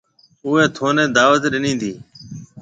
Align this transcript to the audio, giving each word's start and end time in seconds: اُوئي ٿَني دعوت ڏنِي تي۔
اُوئي 0.45 0.65
ٿَني 0.75 1.05
دعوت 1.15 1.43
ڏنِي 1.53 1.73
تي۔ 1.81 1.91